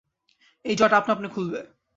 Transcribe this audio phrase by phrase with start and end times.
[0.65, 1.61] এই জট আপনাআপনি খুলবে।